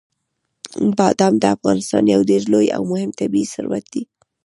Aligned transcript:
بادام 0.97 1.33
د 1.39 1.43
افغانستان 1.55 2.03
یو 2.13 2.21
ډېر 2.29 2.43
لوی 2.53 2.67
او 2.75 2.81
مهم 2.91 3.11
طبعي 3.19 3.45
ثروت 3.53 3.85
دی. 3.93 4.03